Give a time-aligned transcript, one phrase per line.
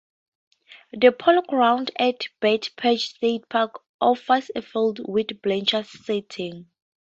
[0.93, 6.71] The Polo Grounds at Bethpage State Park offers a field with bleacher seating.